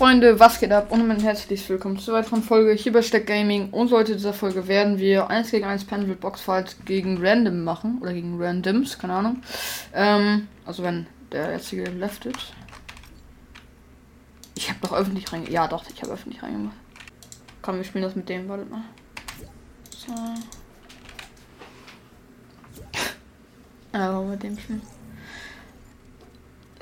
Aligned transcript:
Freunde, 0.00 0.40
was 0.40 0.58
geht 0.58 0.72
ab? 0.72 0.90
Und 0.92 1.10
ein 1.10 1.20
herzliches 1.20 1.68
Willkommen 1.68 1.98
zu 1.98 2.10
einer 2.10 2.22
weiteren 2.22 2.42
Folge 2.42 2.72
hier 2.72 2.90
bei 2.90 3.02
Steck 3.02 3.26
Gaming. 3.26 3.68
Und 3.68 3.92
heute 3.92 4.14
dieser 4.14 4.32
Folge 4.32 4.66
werden 4.66 4.98
wir 4.98 5.28
1 5.28 5.50
gegen 5.50 5.66
1 5.66 5.84
Panel 5.84 6.14
Boxfight 6.14 6.74
gegen 6.86 7.18
Random 7.20 7.62
machen. 7.64 7.98
Oder 8.00 8.14
gegen 8.14 8.42
Randoms, 8.42 8.98
keine 8.98 9.12
Ahnung. 9.12 9.42
Ähm, 9.92 10.48
also 10.64 10.82
wenn 10.84 11.06
der 11.30 11.52
jetzige 11.52 11.84
leftet. 11.84 12.54
Ich 14.54 14.70
habe 14.70 14.80
doch 14.80 14.94
öffentlich 14.94 15.30
reingemacht. 15.30 15.52
Ja, 15.52 15.68
doch, 15.68 15.84
ich 15.86 16.00
habe 16.00 16.12
öffentlich 16.12 16.42
reingemacht. 16.42 16.76
Komm, 17.60 17.76
wir 17.76 17.84
spielen 17.84 18.04
das 18.04 18.16
mit 18.16 18.26
dem, 18.26 18.48
wartet 18.48 18.70
mal. 18.70 18.84
So. 19.94 20.14
Ja, 23.92 24.18
mit 24.22 24.42
dem 24.42 24.58
spielen. 24.58 24.80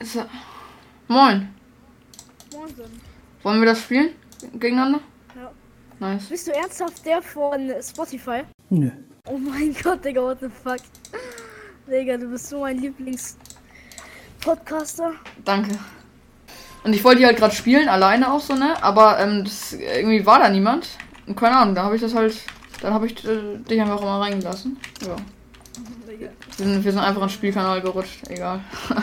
So. 0.04 0.24
Moin. 1.08 1.57
Moin. 2.52 2.74
Wollen 3.42 3.60
wir 3.60 3.66
das 3.66 3.82
spielen? 3.82 4.10
Gegeneinander? 4.54 5.00
Ja. 5.36 5.50
Nice. 6.00 6.28
Bist 6.28 6.46
du 6.46 6.52
ernsthaft 6.52 7.04
der 7.04 7.20
von 7.20 7.70
Spotify? 7.82 8.44
Nö. 8.70 8.90
Oh 9.26 9.36
mein 9.36 9.76
Gott, 9.82 10.02
Digga, 10.04 10.22
what 10.22 10.38
the 10.40 10.48
fuck? 10.48 10.78
Digga, 11.86 12.16
du 12.16 12.28
bist 12.28 12.48
so 12.48 12.60
mein 12.60 12.78
Lieblings-Podcaster. 12.78 15.12
Danke. 15.44 15.78
Und 16.84 16.94
ich 16.94 17.04
wollte 17.04 17.18
die 17.20 17.26
halt 17.26 17.36
gerade 17.36 17.54
spielen, 17.54 17.86
alleine 17.88 18.32
auch 18.32 18.40
so, 18.40 18.54
ne? 18.54 18.82
Aber 18.82 19.18
ähm, 19.18 19.44
das, 19.44 19.74
irgendwie 19.74 20.24
war 20.24 20.38
da 20.38 20.48
niemand. 20.48 20.88
Und 21.26 21.36
keine 21.36 21.56
Ahnung, 21.56 21.74
da 21.74 21.82
habe 21.82 21.96
ich 21.96 22.00
das 22.00 22.14
halt. 22.14 22.40
Dann 22.80 22.94
habe 22.94 23.06
ich 23.06 23.22
äh, 23.24 23.58
dich 23.68 23.80
einfach 23.80 24.00
mal 24.00 24.22
reingelassen. 24.22 24.78
Ja. 25.06 25.16
Digga. 26.10 26.30
Wir 26.56 26.66
sind, 26.66 26.82
wir 26.84 26.92
sind 26.92 27.02
einfach 27.02 27.22
ins 27.22 27.32
Spielkanal 27.32 27.82
gerutscht. 27.82 28.26
Egal. 28.28 28.60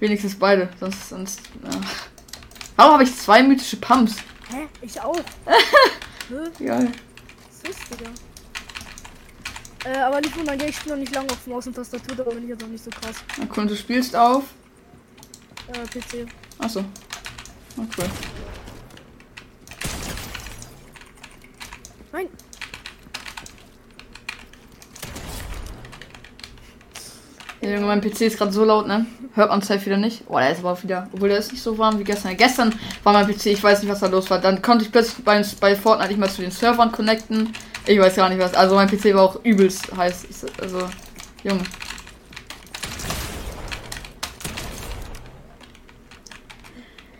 Wenigstens 0.00 0.38
beide. 0.38 0.68
Sonst. 0.78 1.08
sonst 1.08 1.40
ja. 1.64 1.70
Warum 2.78 2.92
habe 2.92 3.02
ich 3.02 3.16
zwei 3.16 3.42
mythische 3.42 3.76
Pumps? 3.76 4.14
Hä? 4.52 4.68
Ich 4.82 5.00
auch. 5.00 5.16
Geil. 6.60 6.92
Was 7.50 7.70
ist, 7.70 7.80
Digga? 7.90 8.10
Äh, 9.84 9.98
aber 9.98 10.20
nicht 10.20 10.36
wundern, 10.36 10.60
ich 10.60 10.76
spiele 10.76 10.94
noch 10.94 11.00
nicht 11.00 11.12
lange 11.12 11.28
auf 11.28 11.44
Maus 11.48 11.66
und 11.66 11.74
Tastatur, 11.74 12.14
da 12.14 12.22
bin 12.22 12.44
ich 12.44 12.50
jetzt 12.50 12.62
auch 12.62 12.68
nicht 12.68 12.84
so 12.84 12.90
krass. 12.90 13.16
Na 13.36 13.48
cool, 13.56 13.66
du 13.66 13.76
spielst 13.76 14.14
auf. 14.14 14.44
Äh, 15.72 15.98
PC. 15.98 16.28
Achso. 16.60 16.84
Na 17.76 17.84
cool. 17.98 18.04
Junge, 27.68 27.86
mein 27.86 28.00
PC 28.00 28.22
ist 28.22 28.38
gerade 28.38 28.52
so 28.52 28.64
laut, 28.64 28.86
ne? 28.86 29.06
Hört 29.34 29.50
man 29.50 29.60
safe 29.60 29.84
wieder 29.84 29.96
nicht. 29.96 30.24
Oh, 30.28 30.38
der 30.38 30.52
ist 30.52 30.60
aber 30.60 30.82
wieder. 30.82 31.08
Obwohl 31.12 31.28
der 31.28 31.38
ist 31.38 31.52
nicht 31.52 31.62
so 31.62 31.76
warm 31.76 31.98
wie 31.98 32.04
gestern. 32.04 32.36
Gestern 32.36 32.74
war 33.02 33.12
mein 33.12 33.26
PC, 33.26 33.46
ich 33.46 33.62
weiß 33.62 33.82
nicht, 33.82 33.90
was 33.90 34.00
da 34.00 34.06
los 34.06 34.30
war. 34.30 34.38
Dann 34.38 34.62
konnte 34.62 34.84
ich 34.84 34.92
plötzlich 34.92 35.24
bei, 35.24 35.42
bei 35.60 35.76
Fortnite 35.76 36.08
nicht 36.08 36.18
mehr 36.18 36.28
zu 36.28 36.40
den 36.40 36.50
Servern 36.50 36.90
connecten. 36.90 37.52
Ich 37.86 37.98
weiß 37.98 38.16
gar 38.16 38.28
nicht 38.28 38.38
was. 38.38 38.54
Also 38.54 38.74
mein 38.74 38.88
PC 38.88 39.14
war 39.14 39.22
auch 39.22 39.44
übelst 39.44 39.94
heiß. 39.96 40.26
Also, 40.60 40.88
Junge. 41.44 41.62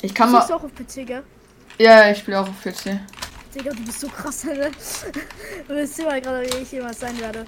Ich 0.00 0.14
kann 0.14 0.30
mal. 0.30 0.46
du 0.46 0.54
auch 0.54 0.64
auf 0.64 0.74
PC, 0.74 1.06
gell? 1.06 1.22
Ja, 1.78 2.10
ich 2.10 2.18
spiele 2.18 2.40
auch 2.40 2.48
auf 2.48 2.62
PC. 2.62 3.00
Digga, 3.54 3.70
du 3.72 3.82
bist 3.84 4.00
so 4.00 4.08
krass, 4.08 4.44
ne? 4.44 4.70
Du 5.66 5.74
bist 5.74 5.98
immer 5.98 6.20
gerade, 6.20 6.46
wie 6.46 6.62
ich 6.62 6.72
jemals 6.72 7.00
sein 7.00 7.18
werde. 7.20 7.44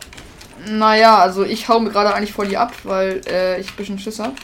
Naja, 0.66 1.18
also 1.18 1.44
ich 1.44 1.68
hau 1.68 1.80
mir 1.80 1.90
gerade 1.90 2.14
eigentlich 2.14 2.32
voll 2.32 2.48
die 2.48 2.56
ab, 2.56 2.72
weil 2.84 3.22
äh, 3.26 3.60
ich 3.60 3.70
ein 3.70 3.76
bisschen 3.76 3.98
Schiss 3.98 4.18
hab. 4.18 4.34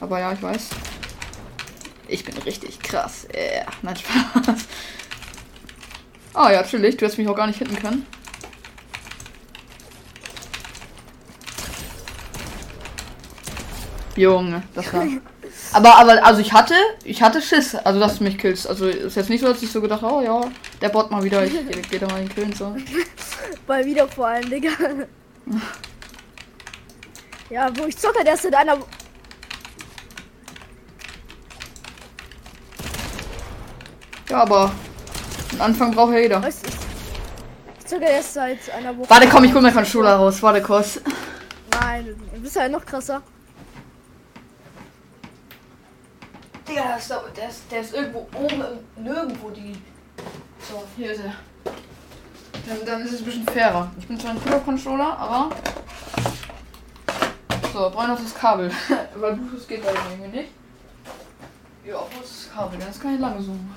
Aber 0.00 0.18
ja, 0.18 0.32
ich 0.32 0.42
weiß. 0.42 0.70
Ich 2.08 2.24
bin 2.24 2.36
richtig 2.38 2.80
krass. 2.80 3.26
Äh, 3.26 3.64
nein, 3.82 3.96
Spaß. 3.96 4.56
Ah 6.32 6.52
ja, 6.52 6.62
natürlich. 6.62 6.96
Du 6.96 7.04
hättest 7.04 7.18
mich 7.18 7.28
auch 7.28 7.36
gar 7.36 7.46
nicht 7.46 7.58
hitten 7.58 7.76
können. 7.76 8.06
Junge, 14.16 14.62
das 14.74 14.92
war. 14.92 15.06
Aber, 15.72 15.96
aber, 15.96 16.24
also 16.24 16.40
ich 16.40 16.52
hatte, 16.52 16.74
ich 17.04 17.22
hatte 17.22 17.40
Schiss, 17.40 17.74
also 17.74 18.00
dass 18.00 18.18
du 18.18 18.24
mich 18.24 18.38
killst. 18.38 18.66
Also 18.68 18.86
ist 18.86 19.16
jetzt 19.16 19.30
nicht 19.30 19.40
so, 19.40 19.46
dass 19.46 19.62
ich 19.62 19.70
so 19.70 19.80
gedacht, 19.80 20.02
oh 20.02 20.20
ja, 20.20 20.40
der 20.80 20.88
Bot 20.88 21.10
mal 21.10 21.22
wieder, 21.22 21.44
ich 21.44 21.52
geh, 21.52 21.82
geh 21.90 21.98
da 21.98 22.06
mal 22.08 22.20
den 22.20 22.28
killen 22.28 22.52
so. 22.52 22.76
Bei 23.66 23.84
wieder 23.84 24.08
vor 24.08 24.26
allem, 24.26 24.48
Digga. 24.50 24.70
Ja, 27.50 27.68
wo 27.76 27.84
ich 27.86 27.98
zocke, 27.98 28.22
der 28.22 28.34
ist 28.34 28.44
in 28.44 28.54
einer. 28.54 28.78
Ja, 34.28 34.42
aber 34.42 34.70
am 35.54 35.60
Anfang 35.60 35.92
braucht 35.92 36.12
ja 36.12 36.20
jeder. 36.20 36.40
Weißt 36.40 36.64
du, 36.64 36.70
ich 37.80 37.86
zocke 37.86 38.04
erst 38.04 38.34
seit 38.34 38.70
einer 38.70 38.96
Woche. 38.96 39.10
Warte, 39.10 39.28
komm, 39.28 39.42
ich 39.42 39.52
hol 39.52 39.62
meinen 39.62 39.74
Controller 39.74 40.14
raus. 40.14 40.40
Warte 40.44 40.62
kurz. 40.62 41.00
Nein, 41.72 42.16
du 42.32 42.40
bist 42.40 42.54
halt 42.54 42.70
noch 42.70 42.86
krasser. 42.86 43.20
Digga, 46.70 46.82
der 46.82 46.98
ist, 46.98 47.10
der 47.10 47.48
ist, 47.48 47.72
der 47.72 47.80
ist 47.80 47.94
irgendwo 47.94 48.28
oben, 48.34 48.64
nirgendwo 48.96 49.50
die. 49.50 49.72
So, 50.60 50.84
hier 50.96 51.12
ist 51.12 51.24
er. 51.24 51.34
Dann, 52.66 52.86
dann 52.86 53.02
ist 53.02 53.12
es 53.12 53.20
ein 53.20 53.24
bisschen 53.24 53.46
fairer. 53.46 53.90
Ich 53.98 54.06
bin 54.06 54.20
zwar 54.20 54.32
ein 54.32 54.42
cooler 54.42 54.60
Controller, 54.60 55.18
aber. 55.18 55.50
So, 57.72 57.90
brauche 57.90 58.08
noch 58.08 58.20
das 58.20 58.34
Kabel. 58.34 58.70
Weil 59.16 59.34
Bluetooth 59.34 59.66
geht 59.66 59.84
da 59.84 59.90
irgendwie 59.90 60.38
nicht. 60.38 60.50
Ja, 61.84 61.96
wo 61.96 62.22
ist 62.22 62.46
das 62.46 62.54
Kabel? 62.54 62.78
Das 62.78 63.00
kann 63.00 63.14
ich 63.14 63.20
lange 63.20 63.42
suchen. 63.42 63.76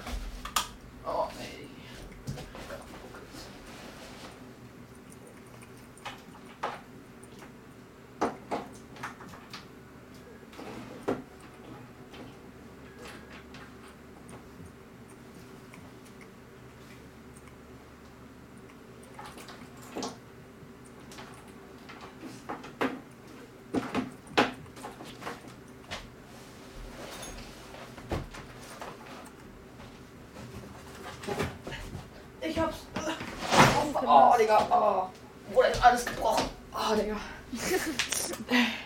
Oh, 34.06 34.34
Digga. 34.40 34.68
Oh. 34.70 35.54
Wurde 35.54 35.70
ist 35.70 35.84
alles 35.84 36.06
gebrochen. 36.06 36.46
Oh, 36.74 36.96
Digga. 36.96 37.16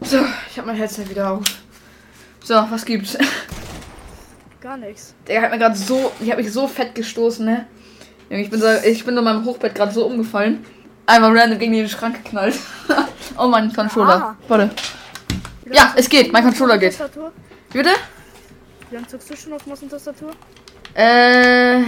So, 0.00 0.18
ich 0.50 0.58
hab 0.58 0.66
mein 0.66 0.76
Headset 0.76 1.08
wieder 1.08 1.30
auf. 1.30 1.44
So, 2.42 2.54
was 2.54 2.84
gibt's? 2.84 3.16
Gar 4.60 4.76
nichts. 4.76 5.14
Der 5.26 5.40
hat 5.40 5.50
mir 5.50 5.58
gerade 5.58 5.76
so, 5.76 6.12
ich 6.20 6.30
habe 6.30 6.42
mich 6.42 6.52
so 6.52 6.66
fett 6.68 6.94
gestoßen, 6.94 7.44
ne? 7.44 7.66
Ich 8.28 8.50
bin 8.50 8.60
so, 8.60 8.68
ich 8.84 9.04
bin 9.04 9.16
in 9.16 9.24
meinem 9.24 9.44
Hochbett 9.46 9.74
gerade 9.74 9.92
so 9.92 10.04
umgefallen. 10.04 10.64
Einmal 11.06 11.36
random 11.36 11.58
gegen 11.58 11.72
den 11.72 11.88
Schrank 11.88 12.22
geknallt. 12.22 12.58
oh 13.38 13.46
mein 13.46 13.72
Controller. 13.72 14.14
Ah. 14.14 14.36
Warte. 14.48 14.70
Ja, 15.70 15.94
es 15.96 16.08
geht, 16.08 16.32
mein 16.32 16.44
Controller 16.44 16.76
geht. 16.76 16.98
Tastatur? 16.98 17.32
Wie 17.70 17.78
bitte? 17.78 17.94
Wie 18.90 18.96
lange 18.96 19.06
zockst 19.06 19.30
du 19.30 19.36
schon 19.36 19.52
auf 19.54 19.66
Maus 19.66 19.82
und 19.82 19.90
Tastatur? 19.90 20.32
Äh. 20.94 21.82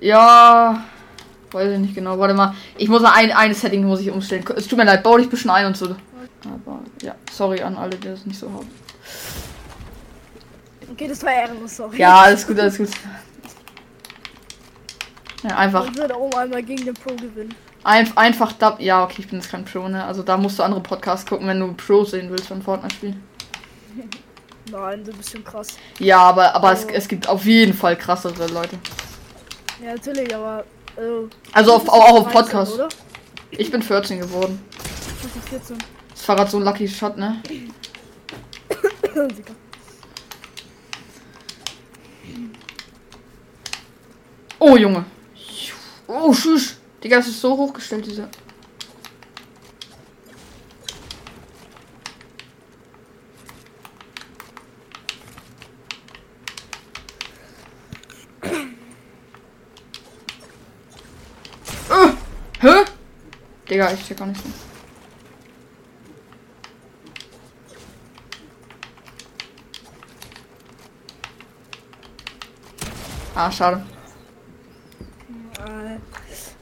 Ja. 0.00 0.84
Weiß 1.50 1.72
ich 1.72 1.78
nicht 1.78 1.94
genau. 1.94 2.18
Warte 2.18 2.34
mal. 2.34 2.54
Ich 2.76 2.88
muss 2.88 3.02
ein, 3.04 3.32
eine 3.32 3.54
Setting 3.54 3.84
muss 3.84 4.00
ich 4.00 4.10
umstellen. 4.10 4.44
Es 4.56 4.68
tut 4.68 4.78
mir 4.78 4.84
leid, 4.84 5.02
bau 5.02 5.16
dich 5.16 5.26
ein 5.26 5.30
bisschen 5.30 5.50
ein 5.50 5.66
und 5.66 5.76
so. 5.76 5.86
Aber 6.44 6.80
ja, 7.02 7.14
sorry 7.32 7.60
an 7.62 7.76
alle, 7.76 7.96
die 7.96 8.06
das 8.08 8.24
nicht 8.26 8.38
so 8.38 8.46
haben. 8.52 8.68
Okay, 10.92 11.08
das 11.08 11.22
war 11.22 11.32
ehrenlos, 11.32 11.76
sorry. 11.76 11.98
Ja, 11.98 12.20
alles 12.22 12.46
gut, 12.46 12.58
alles 12.60 12.76
gut. 12.78 12.88
Ja, 15.48 15.56
einfach, 15.56 15.86
Ich 15.88 15.96
würde 15.96 16.14
auch 16.16 16.32
einmal 16.36 16.62
gegen 16.62 16.84
den 16.84 16.94
Pro 16.94 17.14
gewinnen. 17.14 17.54
ein, 17.84 18.14
einfach 18.16 18.52
da. 18.52 18.76
Ja, 18.80 19.04
okay, 19.04 19.16
ich 19.22 19.28
bin 19.28 19.38
jetzt 19.40 19.50
kein 19.50 19.64
Pro, 19.64 19.88
ne? 19.88 20.04
Also 20.04 20.22
da 20.22 20.36
musst 20.36 20.58
du 20.58 20.62
andere 20.62 20.80
Podcasts 20.80 21.24
gucken, 21.26 21.46
wenn 21.46 21.60
du 21.60 21.72
Pro 21.74 22.04
sehen 22.04 22.28
willst 22.30 22.48
von 22.48 22.60
Fortnite 22.62 22.94
spielen. 22.94 23.22
Nein, 24.70 25.02
du 25.04 25.12
bist 25.12 25.30
schon 25.32 25.44
krass. 25.44 25.68
Ja, 25.98 26.18
aber, 26.18 26.54
aber 26.54 26.72
es, 26.72 26.84
Oh. 26.84 26.90
es 26.92 27.08
gibt 27.08 27.28
auf 27.28 27.44
jeden 27.44 27.72
Fall 27.74 27.96
krassere 27.96 28.46
Leute. 28.48 28.78
Ja, 29.82 29.94
natürlich, 29.94 30.34
aber. 30.34 30.64
Also, 30.96 31.28
Also 31.52 31.72
auf, 31.74 31.88
auch, 31.88 32.08
auf 32.10 32.24
13, 32.24 32.32
Podcast. 32.32 32.74
Oder? 32.74 32.88
Ich 33.50 33.70
bin 33.70 33.82
14 33.82 34.20
geworden. 34.20 34.60
Ich 35.22 35.30
bin 35.32 35.42
14. 35.42 35.78
Das 36.10 36.28
war 36.28 36.36
gerade 36.36 36.50
so 36.50 36.56
ein 36.58 36.64
Lucky 36.64 36.88
Shot, 36.88 37.16
ne? 37.16 37.40
Oh, 44.60 44.76
Junge. 44.76 45.04
Oh, 46.08 46.32
tschüss. 46.34 46.76
Digga, 47.02 47.18
das 47.18 47.28
ist 47.28 47.40
so 47.40 47.56
hochgestellt, 47.56 48.04
diese. 48.06 48.28
Hä? 62.60 62.84
Digga, 63.70 63.92
ich 63.92 64.04
check 64.04 64.18
gar 64.18 64.26
nicht. 64.26 64.42
Ah, 73.34 73.52
schade. 73.52 73.86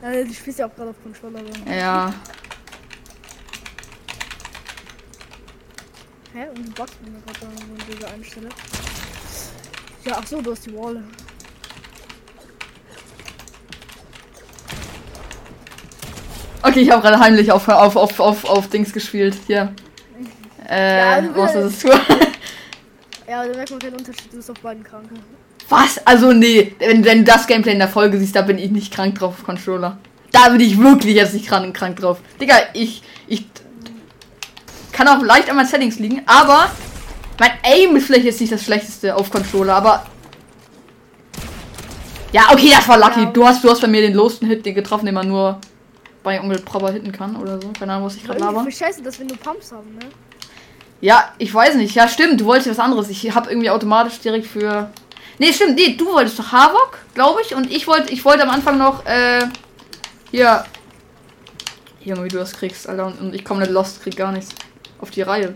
Äh, 0.02 0.20
äh, 0.20 0.24
du 0.26 0.34
spielst 0.34 0.58
ja 0.58 0.66
auch 0.66 0.74
gerade 0.74 0.90
auf 0.90 1.02
Controller. 1.02 1.42
Ja. 1.66 2.12
Hä? 6.34 6.48
Und 6.50 6.68
du 6.68 6.72
buggst 6.72 7.00
mir 7.00 7.12
gerade 7.12 7.40
da, 7.40 7.46
wenn 7.46 7.76
ich 7.78 7.96
diese 7.96 8.08
einstelle. 8.08 8.48
Ja, 10.04 10.18
ach 10.20 10.26
so, 10.26 10.42
du 10.42 10.50
hast 10.52 10.66
die 10.66 10.76
Wall. 10.76 11.02
Okay, 16.76 16.84
ich 16.84 16.90
habe 16.90 17.00
gerade 17.00 17.18
heimlich 17.18 17.50
auf, 17.50 17.66
auf, 17.68 17.96
auf, 17.96 18.20
auf, 18.20 18.44
auf 18.44 18.68
Dings 18.68 18.92
gespielt. 18.92 19.34
Hier. 19.46 19.72
Äh, 20.68 20.98
Ja, 20.98 21.20
du 21.22 21.34
was 21.34 21.54
ist 21.54 21.84
das? 21.84 21.92
Ja, 23.26 23.46
da 23.46 23.56
merkt 23.56 23.70
man 23.70 23.80
keinen 23.80 23.94
Unterschied, 23.94 24.30
du 24.30 24.36
bist 24.36 24.50
auf 24.50 24.60
beiden 24.60 24.84
Kranke. 24.84 25.14
Was? 25.70 26.06
Also 26.06 26.34
nee, 26.34 26.74
wenn, 26.78 27.02
wenn 27.02 27.24
du 27.24 27.32
das 27.32 27.46
Gameplay 27.46 27.72
in 27.72 27.78
der 27.78 27.88
Folge 27.88 28.18
siehst, 28.18 28.36
da 28.36 28.42
bin 28.42 28.58
ich 28.58 28.70
nicht 28.70 28.92
krank 28.92 29.18
drauf 29.18 29.38
auf 29.38 29.44
Controller. 29.44 29.96
Da 30.32 30.50
bin 30.50 30.60
ich 30.60 30.78
wirklich 30.78 31.14
jetzt 31.14 31.32
nicht 31.32 31.48
krank, 31.48 31.74
krank 31.74 31.96
drauf. 31.96 32.18
Digga, 32.38 32.56
ich, 32.74 33.02
ich 33.26 33.46
kann 34.92 35.08
auch 35.08 35.22
leicht 35.22 35.48
an 35.48 35.56
meinen 35.56 35.66
Settings 35.66 35.98
liegen, 35.98 36.20
aber 36.26 36.70
mein 37.40 37.52
Aim 37.62 37.96
ist 37.96 38.04
vielleicht 38.04 38.26
jetzt 38.26 38.40
nicht 38.42 38.52
das 38.52 38.62
schlechteste 38.62 39.16
auf 39.16 39.30
Controller, 39.30 39.76
aber 39.76 40.04
ja, 42.32 42.42
okay, 42.52 42.70
das 42.70 42.86
war 42.86 42.98
lucky. 42.98 43.22
Ja. 43.22 43.30
Du 43.30 43.46
hast, 43.46 43.64
du 43.64 43.70
hast 43.70 43.80
bei 43.80 43.88
mir 43.88 44.02
den 44.02 44.12
losten 44.12 44.46
Hit 44.46 44.66
den 44.66 44.74
getroffen, 44.74 45.06
den 45.06 45.14
man 45.14 45.26
nur 45.26 45.58
bei 46.26 46.40
Onkel 46.40 46.58
Proper 46.58 46.90
hitten 46.90 47.12
kann 47.12 47.36
oder 47.36 47.60
so. 47.62 47.68
Keine 47.78 47.92
Ahnung, 47.92 48.06
was 48.06 48.16
ich 48.16 48.24
gerade 48.24 48.40
laber. 48.40 48.64
für 48.64 48.72
scheiße, 48.72 49.00
dass 49.00 49.20
wir 49.20 49.26
nur 49.26 49.36
Pumps 49.36 49.70
haben, 49.70 49.94
ne? 49.94 50.08
Ja, 51.00 51.32
ich 51.38 51.54
weiß 51.54 51.76
nicht. 51.76 51.94
Ja, 51.94 52.08
stimmt, 52.08 52.40
du 52.40 52.46
wolltest 52.46 52.68
was 52.68 52.80
anderes. 52.80 53.08
Ich 53.10 53.32
habe 53.32 53.48
irgendwie 53.48 53.70
automatisch 53.70 54.18
direkt 54.18 54.48
für. 54.48 54.90
Nee, 55.38 55.52
stimmt, 55.52 55.76
nee, 55.76 55.94
du 55.96 56.06
wolltest 56.06 56.36
doch 56.36 56.50
Havok, 56.50 56.98
glaube 57.14 57.42
ich. 57.42 57.54
Und 57.54 57.70
ich 57.70 57.86
wollte, 57.86 58.12
ich 58.12 58.24
wollte 58.24 58.42
am 58.42 58.50
Anfang 58.50 58.76
noch, 58.76 59.06
äh, 59.06 59.46
hier. 60.32 60.64
Junge, 62.00 62.24
wie 62.24 62.28
du 62.28 62.38
das 62.38 62.54
kriegst, 62.54 62.88
Alter. 62.88 63.06
Und, 63.06 63.20
und 63.20 63.34
ich 63.34 63.44
komme 63.44 63.60
nicht 63.60 63.70
lost, 63.70 64.02
krieg 64.02 64.16
gar 64.16 64.32
nichts. 64.32 64.50
Auf 65.00 65.12
die 65.12 65.22
Reihe. 65.22 65.54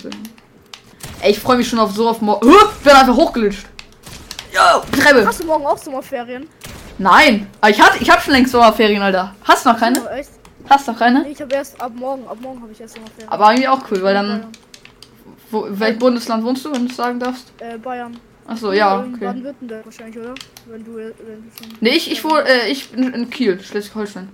Ey, 1.21 1.33
ich 1.33 1.41
freue 1.41 1.57
mich 1.57 1.69
schon 1.69 1.81
auf 1.81 1.91
so 1.91 2.09
auf 2.09 2.21
morgen. 2.21 2.47
Huh, 2.47 2.69
ich 2.79 2.85
bin 2.85 2.93
einfach 2.93 3.17
hochgelitscht. 3.17 3.67
Yo, 4.53 5.01
Treppe. 5.01 5.27
Hast 5.27 5.41
du 5.41 5.47
morgen 5.47 5.67
auch 5.67 5.79
Sommerferien? 5.79 6.49
Nein. 6.97 7.49
Aber 7.61 7.71
ich 7.71 7.81
hatte, 7.81 7.99
ich 8.01 8.09
hab 8.09 8.23
schon 8.23 8.35
längst 8.35 8.53
Sommerferien, 8.53 9.03
Alter. 9.03 9.35
Hast 9.43 9.65
du 9.65 9.71
noch 9.71 9.79
keine? 9.81 10.01
Hast 10.71 10.87
du 10.87 10.93
noch 10.93 10.99
keine? 11.01 11.23
Nee, 11.23 11.33
ich 11.33 11.41
habe 11.41 11.53
erst 11.53 11.81
ab 11.81 11.93
morgen, 11.97 12.27
ab 12.29 12.39
morgen 12.41 12.63
habe 12.63 12.71
ich 12.71 12.81
erst 12.81 12.95
Sommerferien. 12.95 13.29
Aber 13.29 13.51
irgendwie 13.51 13.69
auch 13.69 13.91
cool, 13.91 14.03
weil 14.03 14.15
dann. 14.15 14.47
Wo, 15.51 15.67
welches 15.69 15.99
Bundesland 15.99 16.45
wohnst 16.45 16.65
du, 16.65 16.73
wenn 16.73 16.85
du 16.85 16.91
es 16.91 16.97
sagen 16.97 17.19
darfst? 17.19 17.53
Äh, 17.59 17.77
Bayern. 17.77 18.17
Achso, 18.47 18.73
ja, 18.73 19.03
In 19.03 19.15
okay. 19.15 19.25
Baden-Württemberg 19.25 19.85
wahrscheinlich, 19.85 20.19
oder? 20.19 20.35
Wenn 20.67 20.85
du, 20.85 20.97
wenn 20.97 21.13
du 21.13 21.51
schon. 21.59 21.77
Nee, 21.81 21.91
ich, 21.91 22.13
ich, 22.13 22.23
wohl, 22.23 22.39
äh, 22.47 22.69
ich 22.69 22.89
bin 22.91 23.13
in 23.13 23.29
Kiel, 23.31 23.61
Schleswig-Holstein. 23.61 24.29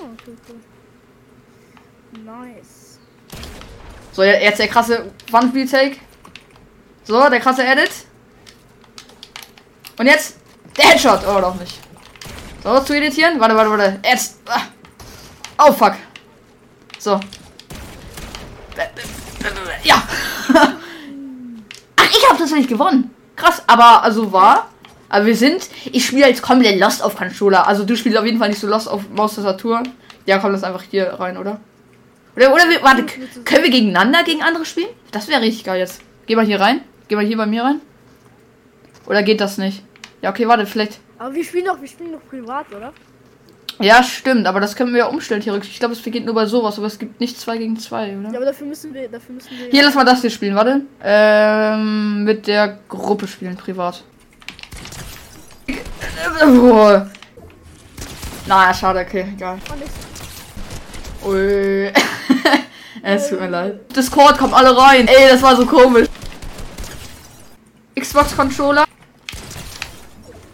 Oh, 0.00 0.04
okay, 0.04 0.36
cool. 0.48 0.56
Nice. 2.24 2.98
So, 4.10 4.24
jetzt 4.24 4.58
der 4.58 4.68
krasse 4.68 5.12
One-Take. 5.30 5.96
So, 7.04 7.28
der 7.30 7.40
krasse 7.40 7.64
Edit. 7.64 7.90
Und 9.96 10.06
jetzt 10.06 10.38
der 10.76 10.86
Headshot. 10.86 11.20
Oh, 11.24 11.40
doch 11.40 11.54
nicht. 11.54 11.78
So, 12.64 12.80
zu 12.80 12.96
editieren. 12.96 13.38
Warte, 13.38 13.54
warte, 13.54 13.70
warte. 13.70 14.00
Jetzt. 14.04 14.40
Ah. 14.46 14.62
Oh, 15.64 15.72
fuck. 15.72 15.94
So. 16.98 17.20
Ja. 19.84 20.02
Ach, 21.96 22.10
ich 22.10 22.28
habe 22.28 22.38
tatsächlich 22.38 22.68
gewonnen. 22.68 23.14
Krass, 23.36 23.62
aber 23.66 24.02
also 24.02 24.32
war. 24.32 24.70
Aber 25.08 25.26
wir 25.26 25.36
sind. 25.36 25.68
Ich 25.92 26.06
spiele 26.06 26.26
jetzt 26.26 26.42
komplett 26.42 26.80
Lost 26.80 27.02
auf 27.02 27.16
Controller. 27.16 27.66
Also 27.66 27.84
du 27.84 27.96
spielst 27.96 28.18
auf 28.18 28.24
jeden 28.24 28.38
Fall 28.38 28.48
nicht 28.48 28.60
so 28.60 28.66
Lost 28.66 28.88
auf 28.88 29.08
Maustastatur. 29.10 29.82
Ja, 30.26 30.38
komm, 30.38 30.52
das 30.52 30.64
einfach 30.64 30.82
hier 30.90 31.12
rein, 31.14 31.36
oder? 31.36 31.60
Oder, 32.34 32.52
oder 32.52 32.68
wir, 32.68 32.82
warte, 32.82 33.04
können 33.44 33.62
wir 33.62 33.70
gegeneinander 33.70 34.24
gegen 34.24 34.42
andere 34.42 34.64
spielen? 34.64 34.88
Das 35.10 35.28
wäre 35.28 35.42
richtig 35.42 35.64
geil 35.64 35.78
jetzt. 35.78 36.00
Geh 36.26 36.34
mal 36.34 36.46
hier 36.46 36.60
rein. 36.60 36.80
Geh 37.08 37.14
mal 37.14 37.24
hier 37.24 37.36
bei 37.36 37.46
mir 37.46 37.62
rein. 37.62 37.80
Oder 39.06 39.22
geht 39.22 39.40
das 39.40 39.58
nicht? 39.58 39.82
Ja, 40.22 40.30
okay, 40.30 40.48
warte, 40.48 40.66
vielleicht. 40.66 40.98
Aber 41.18 41.34
wir 41.34 41.44
spielen 41.44 41.66
doch, 41.66 41.80
wir 41.80 41.88
spielen 41.88 42.12
doch 42.12 42.26
privat, 42.28 42.66
oder? 42.74 42.92
Ja, 43.80 44.02
stimmt, 44.02 44.46
aber 44.46 44.60
das 44.60 44.76
können 44.76 44.92
wir 44.92 45.00
ja 45.00 45.06
umstellen 45.06 45.40
theoretisch. 45.40 45.70
Ich 45.70 45.78
glaube, 45.78 45.94
es 45.94 46.02
geht 46.02 46.24
nur 46.24 46.34
bei 46.34 46.46
sowas, 46.46 46.78
aber 46.78 46.86
es 46.86 46.98
gibt 46.98 47.20
nicht 47.20 47.38
2 47.40 47.58
gegen 47.58 47.78
2, 47.78 48.08
Ja, 48.08 48.18
oder? 48.18 48.36
aber 48.36 48.46
dafür 48.46 48.66
müssen 48.66 48.92
wir, 48.94 49.08
dafür 49.08 49.34
müssen 49.34 49.50
wir. 49.50 49.68
Hier, 49.70 49.82
lass 49.84 49.94
mal 49.94 50.04
das 50.04 50.20
hier 50.20 50.30
spielen, 50.30 50.54
warte. 50.54 50.82
Ähm, 51.02 52.24
mit 52.24 52.46
der 52.46 52.78
Gruppe 52.88 53.26
spielen, 53.26 53.56
privat. 53.56 54.02
Oh. 56.44 57.00
Na, 58.46 58.74
schade, 58.74 59.00
okay, 59.00 59.26
egal. 59.36 59.58
Ui. 61.24 61.92
es 63.02 63.28
tut 63.28 63.40
mir 63.40 63.48
leid. 63.48 63.96
Discord 63.96 64.38
kommt 64.38 64.54
alle 64.54 64.76
rein. 64.76 65.06
Ey, 65.06 65.28
das 65.30 65.42
war 65.42 65.56
so 65.56 65.64
komisch. 65.64 66.08
Xbox 67.98 68.36
Controller. 68.36 68.84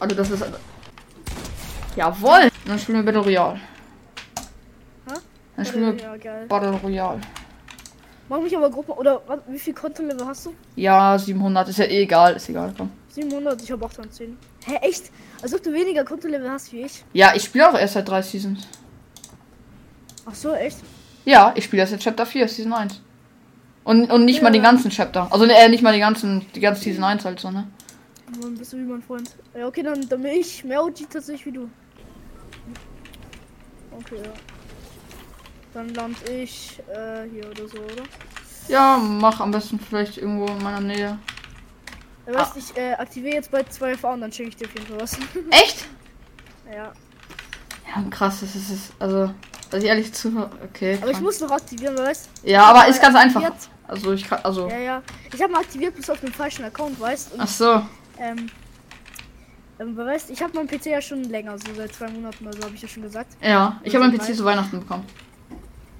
Also 0.00 0.14
das 0.14 0.30
ist. 0.30 0.44
Jawohl. 1.98 2.48
Dann 2.66 2.78
spielen 2.78 2.98
wir 2.98 3.04
Battle 3.04 3.22
Royale. 3.22 3.56
Hä? 5.08 5.14
Dann 5.56 5.64
spielen 5.66 5.96
wir 5.96 6.02
Ja, 6.04 6.16
geil. 6.16 6.46
Battle 6.46 6.70
Royale. 6.70 7.20
Mach 8.28 8.40
mich 8.40 8.56
aber 8.56 8.70
Gruppen. 8.70 8.92
Oder 8.92 9.20
was, 9.26 9.40
wie 9.48 9.58
viel 9.58 9.74
Kontolevel 9.74 10.24
hast 10.26 10.46
du? 10.46 10.54
Ja, 10.76 11.18
700 11.18 11.68
ist 11.68 11.78
ja 11.78 11.86
eh 11.86 12.02
egal, 12.02 12.34
ist 12.34 12.48
egal. 12.48 12.72
Komm. 12.76 12.90
700, 13.08 13.60
ich 13.62 13.72
habe 13.72 13.84
810. 13.84 14.38
Hä, 14.66 14.76
echt? 14.82 15.10
Als 15.42 15.52
ob 15.54 15.62
du 15.62 15.72
weniger 15.72 16.04
Kontolevel 16.04 16.48
hast 16.48 16.72
wie 16.72 16.82
ich. 16.82 17.04
Ja, 17.14 17.32
ich 17.34 17.42
spiele 17.42 17.68
auch 17.68 17.74
erst 17.76 17.94
seit 17.94 18.08
drei 18.08 18.22
Seasons. 18.22 18.68
Ach 20.24 20.34
so, 20.34 20.52
echt? 20.54 20.78
Ja, 21.24 21.52
ich 21.56 21.64
spiele 21.64 21.80
erst 21.82 21.92
seit 21.92 22.00
Chapter 22.02 22.26
4, 22.26 22.46
Season 22.46 22.72
1. 22.74 23.00
Und, 23.82 24.10
und 24.12 24.24
nicht 24.24 24.40
mal 24.42 24.48
Ja. 24.50 24.52
den 24.52 24.62
ganzen 24.62 24.90
Chapter. 24.90 25.26
Also 25.32 25.46
äh, 25.46 25.68
nicht 25.68 25.82
mal 25.82 25.94
die 25.94 25.98
ganzen, 26.00 26.46
die 26.54 26.60
ganze 26.60 26.82
Season 26.82 27.02
1 27.02 27.24
halt 27.24 27.40
so, 27.40 27.50
ne? 27.50 27.66
Dann 28.40 28.54
bist 28.56 28.72
du 28.72 28.76
wie 28.76 28.82
mein 28.82 29.02
Freund. 29.02 29.30
Ja, 29.58 29.66
okay, 29.66 29.82
dann, 29.82 30.06
dann 30.08 30.22
bin 30.22 30.32
ich 30.32 30.62
mehr 30.62 30.84
OG 30.84 31.08
tatsächlich 31.10 31.46
wie 31.46 31.52
du. 31.52 31.70
Okay, 33.92 34.16
ja. 34.24 34.32
Dann 35.74 35.94
land 35.94 36.16
ich 36.28 36.80
äh, 36.88 37.28
hier 37.30 37.50
oder 37.50 37.68
so, 37.68 37.78
oder? 37.78 38.04
Ja, 38.68 38.98
mach 38.98 39.40
am 39.40 39.50
besten 39.50 39.78
vielleicht 39.78 40.18
irgendwo 40.18 40.46
in 40.46 40.62
meiner 40.62 40.80
Nähe. 40.80 41.18
Ja, 42.26 42.34
weißt, 42.34 42.56
ich 42.56 42.76
äh, 42.76 42.92
aktiviere 42.94 43.36
jetzt 43.36 43.50
bei 43.50 43.62
zwei 43.64 43.96
FA 43.96 44.12
und 44.14 44.20
dann 44.20 44.32
schicke 44.32 44.50
ich 44.50 44.56
dir 44.56 44.66
auf 44.66 44.74
jeden 44.74 44.86
Fall 44.86 45.00
was. 45.00 45.12
Echt? 45.50 45.86
ja. 46.72 46.92
Ja, 47.86 48.02
krass, 48.10 48.40
das 48.40 48.54
ist 48.54 48.70
es. 48.70 48.92
Also, 48.98 49.32
also 49.72 49.86
ehrlich 49.86 50.12
zu. 50.12 50.28
Okay. 50.64 50.98
Aber 51.00 51.06
ich 51.06 51.12
krank. 51.12 51.24
muss 51.24 51.40
noch 51.40 51.50
aktivieren, 51.50 51.96
weißt 51.96 52.28
ja, 52.42 52.64
aber 52.64 52.86
ist 52.86 53.00
ganz 53.00 53.16
einfach. 53.16 53.42
aktiviert. 53.42 53.70
Also 53.86 54.12
ich 54.12 54.28
kann. 54.28 54.40
Also. 54.42 54.68
Ja, 54.68 54.78
ja. 54.78 55.02
Ich 55.32 55.42
habe 55.42 55.52
mal 55.52 55.60
aktiviert 55.60 55.94
bis 55.96 56.10
auf 56.10 56.20
den 56.20 56.32
falschen 56.32 56.64
Account, 56.66 57.00
weißt 57.00 57.32
und 57.32 57.40
Ach 57.40 57.48
so. 57.48 57.82
ähm, 58.18 58.50
ähm, 59.78 59.96
weißt, 59.96 60.30
ich 60.30 60.42
habe 60.42 60.54
meinen 60.54 60.68
PC 60.68 60.86
ja 60.86 61.00
schon 61.00 61.24
länger, 61.24 61.56
so 61.58 61.74
seit 61.76 61.94
zwei 61.94 62.08
Monaten 62.08 62.46
oder 62.46 62.56
so, 62.56 62.64
habe 62.64 62.74
ich 62.74 62.82
ja 62.82 62.88
schon 62.88 63.02
gesagt. 63.02 63.36
Ja, 63.42 63.80
ich 63.82 63.94
habe 63.94 64.06
meinen 64.06 64.18
PC 64.18 64.34
zu 64.34 64.44
Weihnachten 64.44 64.80
bekommen. 64.80 65.04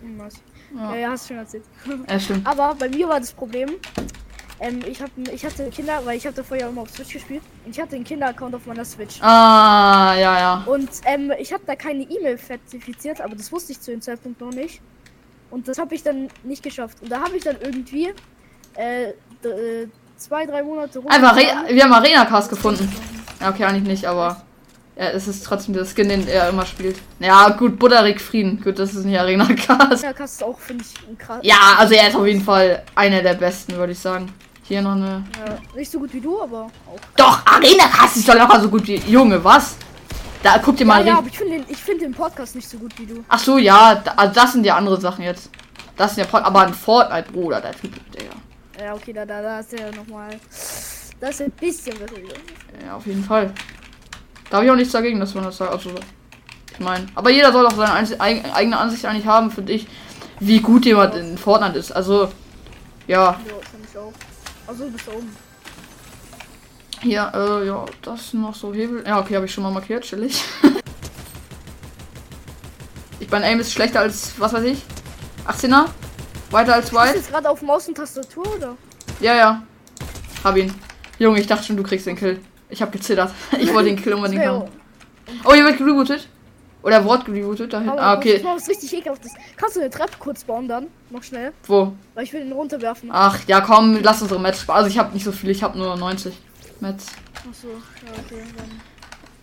Hm, 0.01 0.19
was? 0.19 0.35
Ja. 0.75 0.97
Ja, 0.97 1.11
hast 1.11 1.25
du 1.25 1.35
schon 1.35 1.39
erzählt. 1.39 1.65
Ja, 2.09 2.21
stimmt. 2.21 2.47
Aber 2.47 2.75
bei 2.75 2.89
mir 2.89 3.09
war 3.09 3.21
das 3.21 3.33
Problem, 3.33 3.71
ähm, 4.61 4.81
ich, 4.87 5.01
hab, 5.01 5.11
ich 5.33 5.45
hatte 5.45 5.71
Kinder, 5.71 6.01
weil 6.05 6.17
ich 6.17 6.27
habe 6.27 6.35
davor 6.35 6.57
ja 6.57 6.69
immer 6.69 6.83
auf 6.83 6.91
Switch 6.91 7.13
gespielt. 7.13 7.43
Und 7.65 7.71
ich 7.71 7.81
hatte 7.81 7.95
einen 7.95 8.05
Kinder-Account 8.05 8.55
auf 8.55 8.67
meiner 8.67 8.85
Switch. 8.85 9.21
Ah, 9.23 10.15
ja, 10.19 10.39
ja. 10.39 10.65
Und 10.67 10.91
ähm, 11.05 11.33
ich 11.39 11.53
habe 11.53 11.63
da 11.67 11.77
keine 11.77 12.03
E-Mail 12.03 12.39
zertifiziert, 12.39 13.21
aber 13.21 13.37
das 13.37 13.53
wusste 13.53 13.73
ich 13.73 13.81
zu 13.81 13.93
dem 13.93 14.01
Zeitpunkt 14.01 14.41
noch 14.41 14.53
nicht. 14.53 14.81
Und 15.51 15.69
das 15.69 15.79
habe 15.79 15.95
ich 15.95 16.03
dann 16.03 16.29
nicht 16.43 16.63
geschafft. 16.63 16.99
Und 17.01 17.11
da 17.11 17.21
habe 17.21 17.37
ich 17.37 17.45
dann 17.45 17.57
irgendwie 17.61 18.13
äh, 18.77 19.11
äh, 19.11 19.89
zwei, 20.17 20.45
drei 20.45 20.63
Monate 20.63 20.99
rum. 20.99 21.11
Einfach, 21.11 21.37
Re 21.37 21.47
wir 21.69 21.85
haben 21.85 21.93
Arena 21.93 22.25
Cast 22.25 22.51
gefunden. 22.51 22.91
Ja, 23.41 23.51
okay, 23.51 23.65
eigentlich 23.65 23.85
nicht, 23.89 24.07
aber. 24.07 24.43
Ja, 24.97 25.11
es 25.11 25.29
ist 25.29 25.45
trotzdem 25.47 25.75
der 25.75 25.85
Skin, 25.85 26.09
den 26.09 26.27
er 26.27 26.49
immer 26.49 26.67
spielt. 26.67 26.99
Ja, 27.21 27.51
gut, 27.51 27.79
Butterig 27.79 28.21
Frieden. 28.21 28.61
Gut, 28.61 28.81
das 28.81 28.95
ist 28.95 29.05
nicht 29.05 29.17
Arena 29.19 29.47
Cast. 29.55 30.03
Ja, 30.03 30.13
Cast 30.13 30.35
ist 30.35 30.43
auch, 30.43 30.59
finde 30.59 30.85
ich, 30.85 31.19
krass. 31.19 31.39
Ja, 31.43 31.77
also 31.79 31.95
er 31.95 32.09
ist 32.09 32.17
auf 32.17 32.27
jeden 32.27 32.43
Fall 32.43 32.83
einer 32.97 33.23
der 33.23 33.35
besten, 33.35 33.77
würde 33.77 33.93
ich 33.93 33.99
sagen. 34.01 34.33
Hier 34.65 34.83
noch 34.83 34.97
eine. 34.97 35.25
Ja, 35.39 35.57
nicht 35.77 35.91
so 35.91 36.01
gut 36.01 36.13
wie 36.13 36.21
du, 36.21 36.43
aber 36.43 36.63
auch. 36.65 36.99
Doch, 37.17 37.47
Arena 37.47 37.85
Cast 37.87 38.17
ist 38.17 38.29
doch 38.29 38.35
locker 38.35 38.61
so 38.61 38.69
gut 38.69 38.87
wie. 38.89 38.97
Junge, 38.97 39.43
was? 39.45 39.77
Da 40.43 40.59
guck 40.59 40.77
dir 40.77 40.83
Ja, 40.83 40.87
mal. 40.89 41.07
ja, 41.07 41.19
aber 41.19 41.29
ich 41.29 41.39
finde 41.39 41.59
den, 41.59 41.65
ich 41.69 41.79
find 41.79 42.01
den 42.03 42.13
Podcast 42.13 42.57
nicht 42.57 42.69
so 42.69 42.77
gut 42.79 42.93
wie 42.99 43.07
du. 43.07 43.25
Ach 43.29 43.39
so, 43.39 43.57
ja, 43.57 43.95
da, 43.95 44.13
also 44.17 44.35
das 44.35 44.53
sind 44.53 44.67
ja 44.67 44.77
andere 44.77 45.01
Sachen 45.01 45.23
jetzt. 45.25 45.49
Das 45.97 46.15
sind 46.17 46.25
ja 46.25 46.31
Pod 46.31 46.45
aber 46.45 46.63
ein 46.63 46.75
Fortnite, 46.75 47.31
Bruder, 47.33 47.61
der 47.61 47.73
Typ, 47.73 47.93
Digga. 48.13 48.33
Ja, 48.85 48.95
okay, 48.95 49.13
da, 49.13 49.25
da, 49.25 49.43
da 49.43 49.61
ist 49.61 49.73
der 49.73 49.93
nochmal. 49.95 50.31
Das 51.21 51.31
ist 51.31 51.43
ein 51.43 51.51
bisschen 51.53 51.97
besser. 51.99 52.17
wieder. 52.17 52.35
Ja, 52.85 52.97
auf 52.97 53.07
jeden 53.07 53.25
Fall. 53.25 53.53
Da 54.51 54.57
habe 54.57 54.67
ich 54.67 54.73
auch 54.73 54.77
nichts 54.77 54.93
dagegen, 54.93 55.21
dass 55.21 55.35
man 55.35 55.45
das 55.45 55.57
sagt. 55.57 55.73
Also, 55.73 55.91
Ich 56.73 56.79
meine, 56.79 57.07
aber 57.15 57.31
jeder 57.31 57.53
soll 57.53 57.67
auch 57.67 57.75
seine 57.75 58.21
eigene 58.21 58.79
Ansicht 58.79 59.05
eigentlich 59.05 59.27
haben, 59.27 59.51
finde 59.51 59.73
ich, 59.73 59.87
wie 60.41 60.61
gut 60.61 60.87
jemand 60.87 61.15
in 61.17 61.37
Fortnite 61.37 61.79
ist. 61.79 61.93
Also, 61.93 62.31
ja, 63.07 63.25
Ja, 63.25 63.33
kann 63.37 63.81
ich 63.91 63.99
auch. 63.99 64.13
Also 64.67 64.85
da 64.85 65.13
oben. 65.13 65.37
hier, 67.01 67.33
äh, 67.35 67.67
ja, 67.67 67.85
das 68.03 68.33
noch 68.35 68.55
so 68.55 68.73
Hebel. 68.73 69.05
Ja, 69.07 69.21
okay, 69.21 69.37
habe 69.37 69.47
ich 69.47 69.53
schon 69.53 69.65
mal 69.65 69.73
markiert, 69.73 70.05
chillig. 70.05 70.43
ich 73.21 73.31
mein 73.31 73.43
Aim 73.43 73.61
ist 73.61 73.73
schlechter 73.73 74.01
als, 74.01 74.35
was 74.39 74.53
weiß 74.53 74.65
ich, 74.65 74.83
18er? 75.47 75.87
Weiter 76.51 76.75
als 76.75 76.93
weit? 76.93 77.17
jetzt 77.17 77.31
gerade 77.31 77.51
auf 77.51 77.61
Maus 77.63 77.89
und 77.89 77.97
Tastatur 77.97 78.47
oder? 78.57 78.77
Ja, 79.21 79.35
ja. 79.35 79.63
Hab 80.45 80.57
ihn. 80.57 80.73
Junge, 81.19 81.41
ich 81.41 81.47
dachte 81.47 81.65
schon, 81.65 81.77
du 81.77 81.83
kriegst 81.83 82.07
den 82.07 82.17
Kill. 82.17 82.41
Ich 82.71 82.81
hab 82.83 82.93
gezittert. 82.93 83.33
Ich 83.59 83.73
wollte 83.73 83.89
den 83.91 84.01
Kill 84.01 84.13
unbedingt 84.15 84.45
haben. 84.45 84.69
Oh, 85.45 85.53
hier 85.53 85.65
wird 85.65 85.79
gerebootet. 85.79 86.29
Oder 86.83 87.05
Wort 87.05 87.25
gerebootet. 87.25 87.73
Da 87.73 87.79
hinten. 87.81 87.99
aber 87.99 88.03
Ah, 88.03 88.15
Das 88.17 88.19
okay. 88.25 88.35
ist 88.37 88.45
mal 88.45 88.57
was 88.57 88.69
richtig 88.69 88.93
ekelhaftes. 88.95 89.33
Kannst 89.57 89.77
du 89.77 89.81
eine 89.81 89.91
Treppe 89.91 90.13
kurz 90.19 90.45
bauen 90.45 90.69
dann? 90.69 90.87
Noch 91.11 91.23
schnell. 91.23 91.53
Wo? 91.67 91.93
Weil 92.15 92.25
ich 92.25 92.33
will 92.33 92.41
den 92.41 92.53
runterwerfen. 92.53 93.11
Ach, 93.13 93.39
ja, 93.47 93.61
komm, 93.61 93.99
lass 94.03 94.23
unsere 94.23 94.41
Match. 94.41 94.69
Also, 94.69 94.89
ich 94.89 94.99
habe 94.99 95.13
nicht 95.13 95.25
so 95.25 95.33
viel. 95.33 95.51
Ich 95.51 95.63
habe 95.63 95.77
nur 95.77 95.97
90 95.97 96.33
Mets. 96.81 97.07
Achso, 97.49 97.69
ja, 97.69 98.13
okay. 98.13 98.43
Dann. 98.57 98.81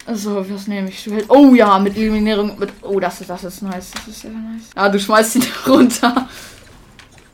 Also, 0.08 0.46
was 0.50 0.68
nehme 0.68 0.88
ich? 0.90 1.10
Oh 1.28 1.54
ja, 1.56 1.78
mit 1.80 1.98
Eliminierung. 1.98 2.58
Mit 2.58 2.70
oh, 2.84 3.00
das 3.00 3.20
ist, 3.22 3.30
das 3.30 3.44
ist 3.44 3.62
nice. 3.64 3.92
Das 3.92 4.08
ist 4.08 4.22
sehr 4.22 4.32
nice. 4.32 4.64
Ah, 4.76 4.88
du 4.88 5.00
schmeißt 5.00 5.36
ihn 5.36 5.46
runter. 5.68 6.28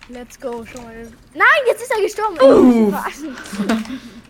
Let's 0.10 0.40
go, 0.40 0.66
schon 0.66 0.84
mal. 0.84 1.08
Nein, 1.34 1.46
jetzt 1.68 1.84
ist 1.84 1.92
er 1.92 2.02
gestorben. 2.02 2.38
Uh. 2.42 2.94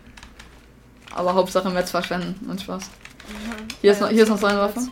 Aber 1.13 1.33
Hauptsache 1.33 1.69
Mets 1.69 1.91
verschwenden. 1.91 2.49
Und 2.49 2.61
Spaß. 2.61 2.83
Hier 3.81 3.91
ist 3.91 4.01
noch, 4.01 4.09
hier 4.09 4.23
ist 4.23 4.29
noch 4.29 4.37
so 4.37 4.45
eine 4.45 4.59
Waffe. 4.59 4.87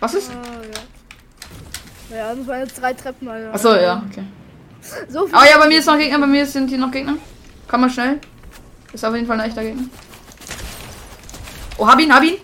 Was 0.00 0.14
ist? 0.14 0.30
Ah, 0.30 0.62
ja. 0.62 2.16
Ja, 2.16 2.34
das 2.34 2.46
waren 2.46 2.60
jetzt 2.60 2.80
drei 2.80 2.94
Treppen, 2.94 3.28
Alter. 3.28 3.52
Achso, 3.52 3.74
ja, 3.74 4.02
okay. 4.08 4.24
So 5.08 5.26
viel. 5.26 5.34
Ah 5.34 5.44
ja, 5.44 5.58
bei 5.58 5.68
mir 5.68 5.78
ist 5.78 5.86
noch 5.86 5.98
Gegner, 5.98 6.18
bei 6.18 6.26
mir 6.26 6.46
sind 6.46 6.68
hier 6.68 6.78
noch 6.78 6.90
Gegner. 6.90 7.16
Kann 7.66 7.80
man 7.80 7.90
schnell. 7.90 8.20
Ist 8.92 9.04
auf 9.04 9.14
jeden 9.14 9.26
Fall 9.26 9.38
ein 9.40 9.48
echter 9.48 9.62
Gegner. 9.62 9.84
Oh, 11.76 11.86
hab 11.86 11.98
ihn, 12.00 12.12
hab 12.12 12.22
ihn. 12.22 12.38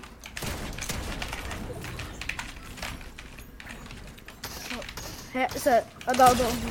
Hä, 5.33 5.47
ist 5.55 5.67
er. 5.67 5.85
Ah, 6.07 6.13
da, 6.13 6.27
da 6.27 6.31
unten. 6.31 6.71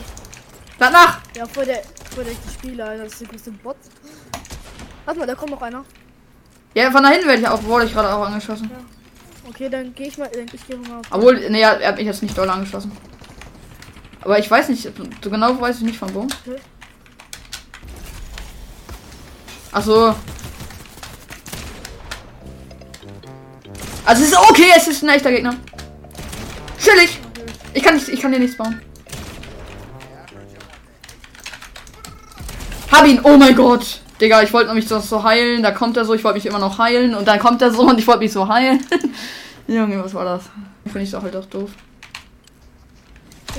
Lad 0.80 0.94
nach! 0.94 1.20
Ja, 1.36 1.46
vor 1.46 1.65
der, 1.65 1.82
vor 2.13 2.24
der 2.24 2.34
Spieler. 2.53 2.98
Das 2.98 3.13
ist 3.13 3.22
der 3.22 3.27
größte 3.27 3.51
Bot. 3.51 3.77
Warte 5.05 5.19
mal, 5.19 5.25
da 5.27 5.36
kommt 5.36 5.51
noch 5.51 5.62
einer. 5.62 5.83
Ja, 6.74 6.89
von 6.91 7.03
da 7.03 7.10
hinten 7.10 7.27
werde 7.27 7.41
ich 7.41 7.48
auch, 7.48 7.63
wurde 7.63 7.86
ich 7.86 7.93
gerade 7.93 8.12
auch 8.13 8.25
angeschossen. 8.25 8.69
Okay, 9.48 9.69
dann 9.69 9.93
gehe 9.93 10.07
ich 10.07 10.17
mal. 10.17 10.29
dann- 10.33 10.45
Ich 10.51 10.65
gehe 10.65 10.77
mal 10.77 11.00
auf. 11.00 11.05
Obwohl, 11.12 11.50
ne, 11.50 11.60
ja, 11.60 11.74
er 11.74 11.89
hat 11.89 11.98
mich 11.98 12.05
jetzt 12.05 12.24
nicht 12.24 12.38
doll 12.38 12.50
angeschossen. 12.50 12.91
Aber 14.22 14.39
ich 14.39 14.50
weiß 14.50 14.69
nicht, 14.69 14.83
so 15.22 15.29
genau 15.29 15.60
weiß 15.60 15.77
ich 15.77 15.83
nicht 15.83 15.98
von 16.00 16.13
wo. 16.13 16.22
Okay. 16.22 16.60
Ach 19.74 19.83
so. 19.83 20.15
Also 24.05 24.24
es 24.24 24.29
ist 24.29 24.38
okay, 24.38 24.67
es 24.75 24.88
ist 24.88 25.03
ein 25.03 25.10
echter 25.10 25.31
Gegner. 25.31 25.55
Chillig. 26.79 27.19
Ich 27.74 27.83
kann 27.83 27.95
nicht, 27.95 28.07
ich 28.10 28.19
kann 28.22 28.31
dir 28.31 28.39
nichts 28.39 28.55
bauen. 28.57 28.81
Hab 32.91 33.05
ihn, 33.07 33.19
oh 33.24 33.38
mein 33.38 33.55
Gott. 33.55 34.00
Digga, 34.24 34.42
ich 34.42 34.53
wollte 34.53 34.74
mich 34.74 34.88
so, 34.88 35.00
so 35.00 35.22
heilen, 35.22 35.62
da 35.62 35.72
kommt 35.72 35.98
er 35.98 36.06
so, 36.06 36.13
ich 36.13 36.24
wollte 36.24 36.38
mich 36.38 36.46
immer 36.46 36.60
noch 36.60 36.77
heilen 36.77 37.13
und 37.13 37.27
dann 37.27 37.39
kommt 37.39 37.62
er 37.62 37.72
so 37.72 37.82
und 37.82 38.00
ich 38.00 38.08
wollte 38.08 38.22
mich 38.22 38.32
so 38.32 38.48
heilen. 38.48 38.80
Junge, 39.68 40.01
was 40.01 40.13
war 40.13 40.24
das? 40.24 40.44
Finde 40.86 41.01
ich 41.01 41.12
doch 41.12 41.22
halt 41.22 41.36
auch 41.36 41.46
doof. 41.46 41.72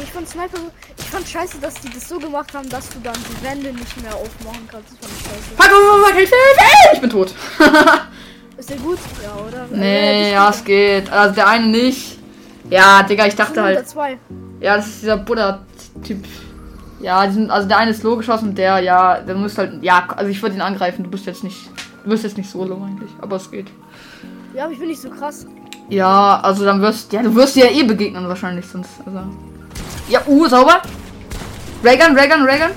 Ich 0.03 0.11
fand 0.11 0.27
Sniper. 0.27 0.59
Ich 0.97 1.05
fand 1.05 1.29
scheiße, 1.29 1.59
dass 1.61 1.75
die 1.75 1.91
das 1.91 2.09
so 2.09 2.19
gemacht 2.19 2.55
haben, 2.55 2.67
dass 2.71 2.89
du 2.89 2.99
dann 3.01 3.13
die 3.15 3.45
Wände 3.45 3.79
nicht 3.79 4.01
mehr 4.01 4.15
aufmachen 4.15 4.67
kannst. 4.73 4.93
Das 5.03 5.11
fand 5.11 5.13
ich 5.19 5.27
scheiße. 5.27 5.55
Fuck, 5.55 5.67
fuck, 5.67 6.07
fuck, 6.07 6.15
Hilfe, 6.15 6.35
Hilfe! 6.35 6.95
Ich 6.95 7.01
bin 7.03 7.11
tot. 7.11 7.35
Ist 8.57 8.71
der 8.71 8.77
gut? 8.79 8.99
Ja, 9.23 9.35
oder? 9.47 9.67
nee, 9.71 10.33
ja, 10.33 10.49
es 10.49 10.65
geht. 10.65 11.13
Also 11.13 11.35
der 11.35 11.47
eine 11.47 11.67
nicht. 11.67 12.19
Ja, 12.71 13.03
Digga, 13.03 13.27
ich 13.27 13.37
dachte 13.37 13.63
Halt. 13.63 13.95
halt. 13.95 14.19
Ja, 14.61 14.77
das 14.77 14.87
ist 14.87 15.03
dieser 15.03 15.19
Buddha-Typ. 15.19 16.25
Ja, 17.05 17.31
sind, 17.31 17.51
also 17.51 17.69
der 17.69 17.77
eine 17.77 17.91
ist 17.91 18.03
low 18.03 18.17
geschossen 18.17 18.49
und 18.49 18.59
der, 18.59 18.79
ja, 18.79 19.21
der 19.21 19.35
muss 19.35 19.59
halt. 19.59 19.83
Ja, 19.83 20.07
also 20.17 20.31
ich 20.31 20.41
würde 20.41 20.55
ihn 20.55 20.63
angreifen. 20.63 21.05
Du 21.05 21.11
bist 21.11 21.27
jetzt 21.27 21.45
nicht. 21.45 21.69
Du 22.03 22.09
bist 22.09 22.25
jetzt 22.25 22.39
nicht 22.39 22.49
so 22.49 22.65
low 22.65 22.83
eigentlich, 22.83 23.11
aber 23.21 23.37
es 23.37 23.51
geht. 23.51 23.67
Ja, 24.55 24.65
aber 24.65 24.73
ich 24.73 24.79
bin 24.79 24.89
nicht 24.89 25.03
so 25.03 25.11
krass. 25.11 25.47
Ja, 25.91 26.41
also 26.41 26.65
dann 26.65 26.81
wirst 26.81 27.13
ja, 27.13 27.23
du 27.23 27.35
wirst 27.35 27.57
dir 27.57 27.67
ja 27.67 27.79
eh 27.79 27.83
begegnen 27.83 28.27
wahrscheinlich 28.27 28.67
sonst. 28.67 28.91
Also. 29.05 29.19
Ja, 30.09 30.23
uh, 30.27 30.47
sauber. 30.47 30.81
Reagan, 31.85 32.17
Reagan, 32.17 32.43
Reagan. 32.43 32.71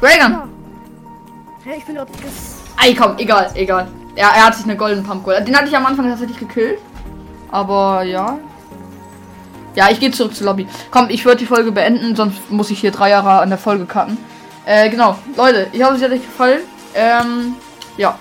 Reagan. 0.00 0.32
Ja. 0.32 0.48
Hä, 1.64 1.78
ich 1.78 1.84
bin 1.84 1.96
Ey, 2.84 2.94
komm, 2.94 3.18
egal, 3.18 3.50
egal. 3.54 3.88
Ja, 4.14 4.28
er 4.36 4.46
hat 4.46 4.54
sich 4.54 4.66
eine 4.66 4.76
goldene 4.76 5.02
Pumpgun. 5.02 5.44
Den 5.44 5.56
hatte 5.56 5.66
ich 5.66 5.76
am 5.76 5.84
Anfang 5.84 6.08
tatsächlich 6.08 6.38
gekillt. 6.38 6.78
Aber 7.50 8.04
ja. 8.04 8.38
Ja, 9.76 9.90
ich 9.90 10.00
gehe 10.00 10.10
zurück 10.10 10.34
zur 10.34 10.46
Lobby. 10.46 10.66
Komm, 10.90 11.08
ich 11.10 11.24
würde 11.24 11.38
die 11.38 11.46
Folge 11.46 11.70
beenden, 11.70 12.16
sonst 12.16 12.50
muss 12.50 12.70
ich 12.70 12.80
hier 12.80 12.90
drei 12.90 13.10
Jahre 13.10 13.40
an 13.40 13.50
der 13.50 13.58
Folge 13.58 13.84
cutten. 13.84 14.18
Äh, 14.64 14.88
genau. 14.90 15.16
Leute, 15.36 15.68
ich 15.72 15.82
hoffe, 15.82 15.94
es 15.94 16.02
hat 16.02 16.10
euch 16.10 16.22
gefallen. 16.22 16.60
Ähm, 16.94 17.54
ja. 17.96 18.18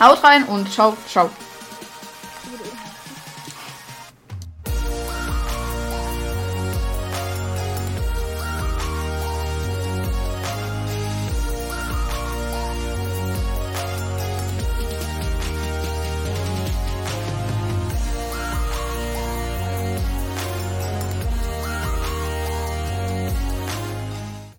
Haut 0.00 0.22
rein 0.22 0.44
und 0.44 0.72
ciao, 0.72 0.96
ciao. 1.08 1.28